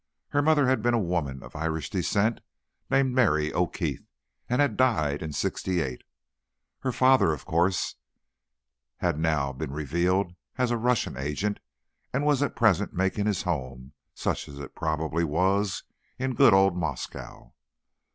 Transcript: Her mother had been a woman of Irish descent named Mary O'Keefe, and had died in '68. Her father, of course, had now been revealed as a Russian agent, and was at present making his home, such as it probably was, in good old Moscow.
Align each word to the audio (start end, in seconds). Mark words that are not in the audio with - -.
Her 0.29 0.41
mother 0.41 0.65
had 0.67 0.81
been 0.81 0.95
a 0.95 0.99
woman 0.99 1.43
of 1.43 1.55
Irish 1.55 1.91
descent 1.91 2.41
named 2.89 3.13
Mary 3.13 3.53
O'Keefe, 3.53 4.07
and 4.49 4.59
had 4.59 4.75
died 4.75 5.21
in 5.21 5.31
'68. 5.31 6.01
Her 6.79 6.91
father, 6.91 7.31
of 7.33 7.45
course, 7.45 7.97
had 8.97 9.19
now 9.19 9.53
been 9.53 9.69
revealed 9.71 10.33
as 10.57 10.71
a 10.71 10.77
Russian 10.77 11.17
agent, 11.17 11.59
and 12.11 12.25
was 12.25 12.41
at 12.41 12.55
present 12.55 12.93
making 12.93 13.27
his 13.27 13.43
home, 13.43 13.93
such 14.15 14.49
as 14.49 14.57
it 14.57 14.73
probably 14.73 15.23
was, 15.23 15.83
in 16.17 16.33
good 16.33 16.51
old 16.51 16.75
Moscow. 16.75 17.53